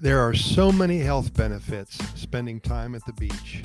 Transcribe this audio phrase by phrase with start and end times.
[0.00, 3.64] There are so many health benefits spending time at the beach.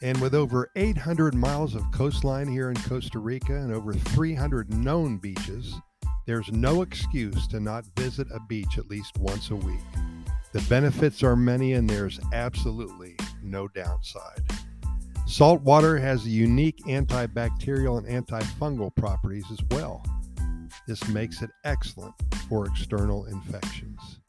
[0.00, 5.18] And with over 800 miles of coastline here in Costa Rica and over 300 known
[5.18, 5.74] beaches,
[6.24, 9.82] there's no excuse to not visit a beach at least once a week.
[10.52, 14.42] The benefits are many and there's absolutely no downside.
[15.26, 20.02] Salt water has unique antibacterial and antifungal properties as well.
[20.88, 22.14] This makes it excellent
[22.48, 24.21] for external infections.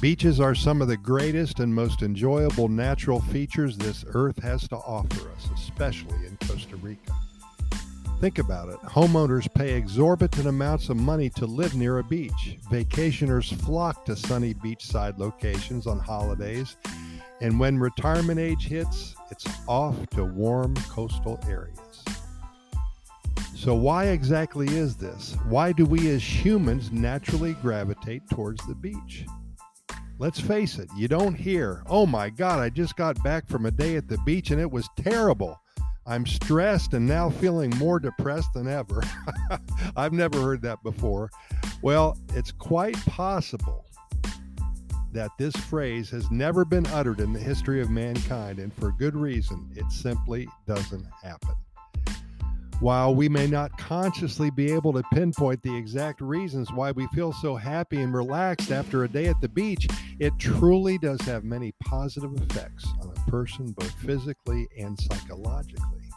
[0.00, 4.76] Beaches are some of the greatest and most enjoyable natural features this earth has to
[4.76, 7.12] offer us, especially in Costa Rica.
[8.20, 8.78] Think about it.
[8.82, 12.58] Homeowners pay exorbitant amounts of money to live near a beach.
[12.70, 16.76] Vacationers flock to sunny beachside locations on holidays.
[17.40, 22.04] And when retirement age hits, it's off to warm coastal areas.
[23.56, 25.36] So, why exactly is this?
[25.48, 29.26] Why do we as humans naturally gravitate towards the beach?
[30.20, 33.70] Let's face it, you don't hear, oh my God, I just got back from a
[33.70, 35.60] day at the beach and it was terrible.
[36.06, 39.00] I'm stressed and now feeling more depressed than ever.
[39.96, 41.30] I've never heard that before.
[41.82, 43.84] Well, it's quite possible
[45.12, 49.14] that this phrase has never been uttered in the history of mankind, and for good
[49.14, 49.70] reason.
[49.76, 51.54] It simply doesn't happen.
[52.80, 57.32] While we may not consciously be able to pinpoint the exact reasons why we feel
[57.32, 59.88] so happy and relaxed after a day at the beach,
[60.20, 66.08] it truly does have many positive effects on a person, both physically and psychologically.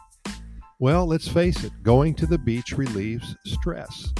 [0.78, 4.14] Well, let's face it, going to the beach relieves stress.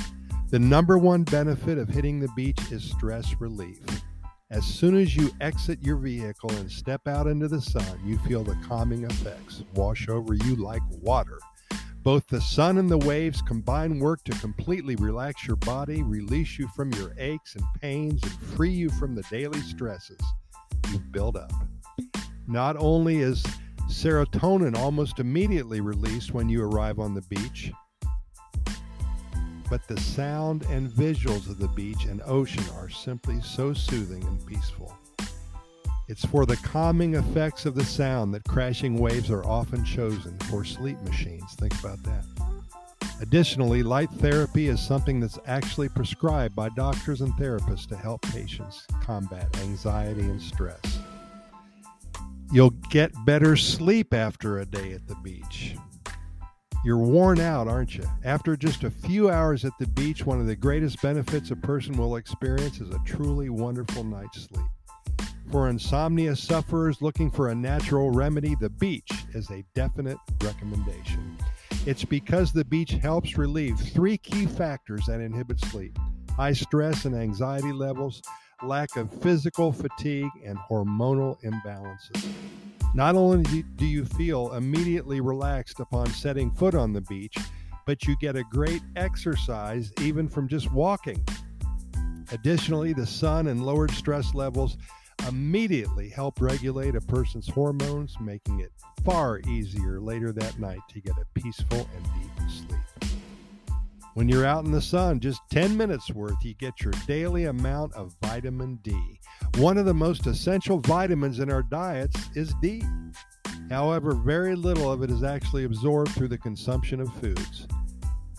[0.50, 3.78] The number one benefit of hitting the beach is stress relief.
[4.50, 8.42] As soon as you exit your vehicle and step out into the sun, you feel
[8.42, 11.38] the calming effects wash over you like water.
[12.02, 16.66] Both the sun and the waves combine work to completely relax your body, release you
[16.68, 20.18] from your aches and pains, and free you from the daily stresses
[20.90, 21.52] you've built up.
[22.48, 23.44] Not only is
[23.88, 27.70] serotonin almost immediately released when you arrive on the beach,
[29.70, 34.44] but the sound and visuals of the beach and ocean are simply so soothing and
[34.44, 34.92] peaceful.
[36.08, 40.64] It's for the calming effects of the sound that crashing waves are often chosen for
[40.64, 41.54] sleep machines.
[41.54, 42.24] Think about that.
[43.20, 48.84] Additionally, light therapy is something that's actually prescribed by doctors and therapists to help patients
[49.00, 50.98] combat anxiety and stress.
[52.52, 55.76] You'll get better sleep after a day at the beach.
[56.84, 58.04] You're worn out, aren't you?
[58.24, 61.96] After just a few hours at the beach, one of the greatest benefits a person
[61.96, 64.66] will experience is a truly wonderful night's sleep.
[65.52, 71.36] For insomnia sufferers looking for a natural remedy, the beach is a definite recommendation.
[71.84, 75.98] It's because the beach helps relieve three key factors that inhibit sleep
[76.30, 78.22] high stress and anxiety levels,
[78.62, 82.32] lack of physical fatigue, and hormonal imbalances.
[82.94, 87.36] Not only do you feel immediately relaxed upon setting foot on the beach,
[87.86, 91.22] but you get a great exercise even from just walking.
[92.32, 94.78] Additionally, the sun and lowered stress levels
[95.28, 98.72] immediately help regulate a person's hormones, making it
[99.04, 103.10] far easier later that night to get a peaceful and deep sleep.
[104.14, 107.94] When you're out in the sun, just 10 minutes worth, you get your daily amount
[107.94, 109.20] of vitamin D.
[109.56, 112.84] One of the most essential vitamins in our diets is D.
[113.70, 117.66] However, very little of it is actually absorbed through the consumption of foods.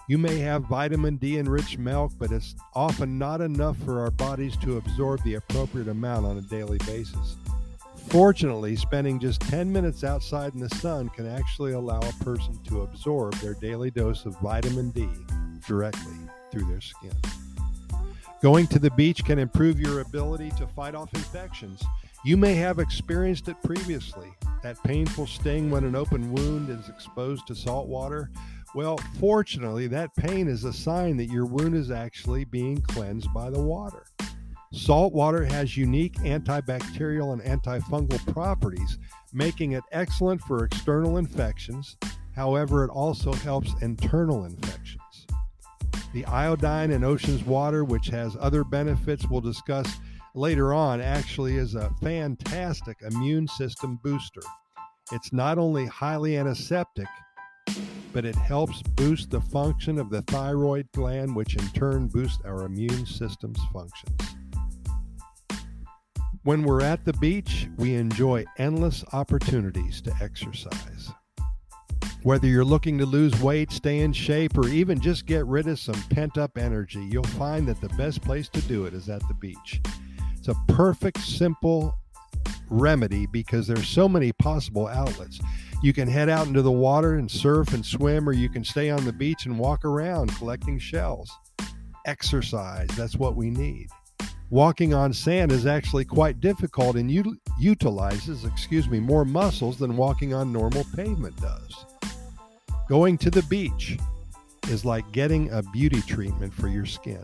[0.10, 4.58] You may have vitamin D enriched milk, but it's often not enough for our bodies
[4.58, 7.38] to absorb the appropriate amount on a daily basis.
[8.10, 12.82] Fortunately, spending just 10 minutes outside in the sun can actually allow a person to
[12.82, 15.08] absorb their daily dose of vitamin D
[15.66, 16.18] directly
[16.52, 17.14] through their skin.
[18.42, 21.82] Going to the beach can improve your ability to fight off infections.
[22.26, 24.34] You may have experienced it previously
[24.64, 28.30] that painful sting when an open wound is exposed to salt water
[28.76, 33.50] well, fortunately, that pain is a sign that your wound is actually being cleansed by
[33.50, 34.06] the water.
[34.72, 38.98] Salt water has unique antibacterial and antifungal properties,
[39.32, 41.96] making it excellent for external infections.
[42.36, 45.28] However, it also helps internal infections.
[46.14, 49.88] The iodine in ocean's water, which has other benefits we'll discuss
[50.34, 54.42] later on, actually is a fantastic immune system booster.
[55.12, 57.08] It's not only highly antiseptic,
[58.14, 62.64] but it helps boost the function of the thyroid gland, which in turn boosts our
[62.64, 64.36] immune system's functions.
[66.44, 71.12] When we're at the beach, we enjoy endless opportunities to exercise.
[72.24, 75.80] Whether you're looking to lose weight, stay in shape, or even just get rid of
[75.80, 79.26] some pent up energy, you'll find that the best place to do it is at
[79.28, 79.82] the beach.
[80.38, 81.98] It's a perfect, simple
[82.70, 85.40] remedy because there's so many possible outlets.
[85.84, 88.90] You can head out into the water and surf and swim, or you can stay
[88.90, 91.30] on the beach and walk around collecting shells.
[92.06, 93.90] Exercise, that's what we need.
[94.50, 99.98] Walking on sand is actually quite difficult and u- utilizes, excuse me, more muscles than
[99.98, 101.86] walking on normal pavement does.
[102.88, 103.98] Going to the beach
[104.70, 107.22] is like getting a beauty treatment for your skin.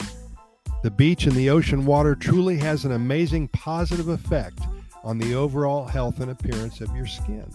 [0.83, 4.59] The beach and the ocean water truly has an amazing positive effect
[5.01, 7.49] on the overall health and appearance of your skin.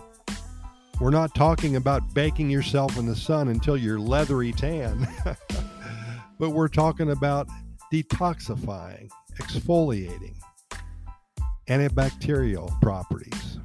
[1.00, 5.08] We're not talking about baking yourself in the sun until you're leathery tan,
[6.38, 7.48] but we're talking about
[7.92, 9.10] detoxifying,
[9.40, 10.36] exfoliating,
[11.68, 13.58] antibacterial properties,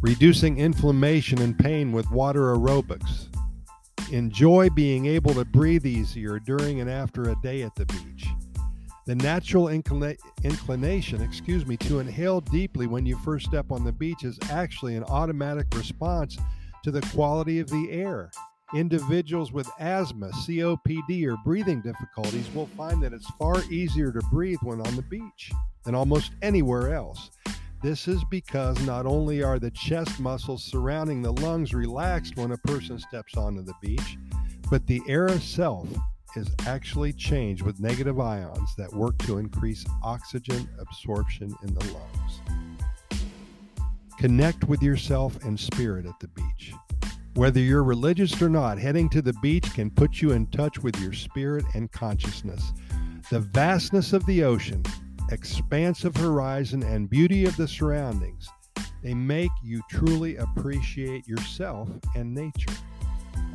[0.00, 3.26] reducing inflammation and pain with water aerobics.
[4.12, 8.28] Enjoy being able to breathe easier during and after a day at the beach.
[9.08, 13.90] The natural inclina- inclination, excuse me, to inhale deeply when you first step on the
[13.90, 16.36] beach is actually an automatic response
[16.84, 18.30] to the quality of the air.
[18.74, 24.58] Individuals with asthma, COPD, or breathing difficulties will find that it's far easier to breathe
[24.60, 25.52] when on the beach
[25.86, 27.30] than almost anywhere else.
[27.82, 32.58] This is because not only are the chest muscles surrounding the lungs relaxed when a
[32.58, 34.18] person steps onto the beach,
[34.70, 35.88] but the air itself
[36.36, 42.40] is actually changed with negative ions that work to increase oxygen absorption in the lungs.
[44.18, 46.72] Connect with yourself and spirit at the beach.
[47.34, 51.00] Whether you're religious or not, heading to the beach can put you in touch with
[51.00, 52.72] your spirit and consciousness.
[53.30, 54.82] The vastness of the ocean,
[55.30, 58.48] expansive horizon, and beauty of the surroundings,
[59.04, 62.74] they make you truly appreciate yourself and nature.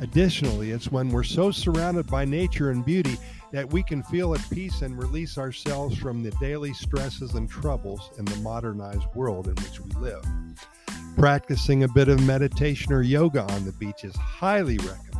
[0.00, 3.16] Additionally, it's when we're so surrounded by nature and beauty
[3.52, 8.10] that we can feel at peace and release ourselves from the daily stresses and troubles
[8.18, 10.24] in the modernized world in which we live.
[11.16, 15.14] Practicing a bit of meditation or yoga on the beach is highly recommended.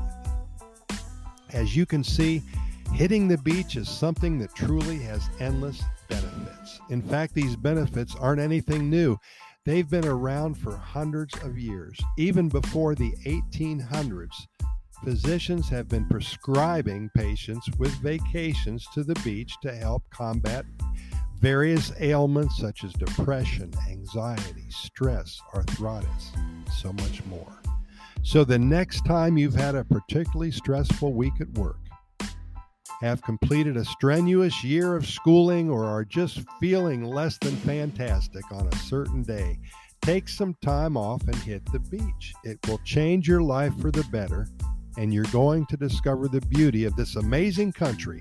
[1.53, 2.43] As you can see,
[2.93, 6.81] hitting the beach is something that truly has endless benefits.
[6.91, 9.17] In fact, these benefits aren't anything new.
[9.65, 11.99] They've been around for hundreds of years.
[12.19, 14.35] Even before the 1800s,
[15.03, 20.65] physicians have been prescribing patients with vacations to the beach to help combat
[21.41, 26.33] various ailments such as depression, anxiety, stress, arthritis,
[26.81, 27.61] so much more.
[28.23, 31.77] So, the next time you've had a particularly stressful week at work,
[33.03, 38.67] have completed a strenuous year of schooling, or are just feeling less than fantastic on
[38.67, 39.59] a certain day,
[40.01, 42.33] take some time off and hit the beach.
[42.45, 44.47] It will change your life for the better
[44.97, 48.21] and you're going to discover the beauty of this amazing country.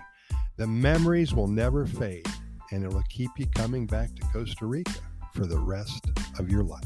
[0.57, 2.27] The memories will never fade,
[2.71, 4.93] and it will keep you coming back to Costa Rica
[5.33, 6.09] for the rest
[6.39, 6.83] of your life.